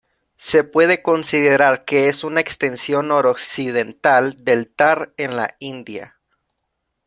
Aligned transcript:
Se 0.37 0.63
puede 0.63 1.03
considerar 1.03 1.85
que 1.85 2.07
es 2.09 2.23
una 2.23 2.39
extensión 2.39 3.09
noroccidental 3.09 4.35
del 4.35 4.67
Thar 4.67 5.13
en 5.17 5.35
la 5.35 5.55
India. 5.59 6.17